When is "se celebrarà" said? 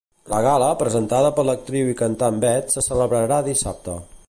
2.77-3.41